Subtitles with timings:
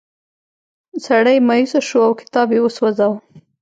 [1.05, 3.17] سړی مایوسه شو او کتاب یې وسوځاوه.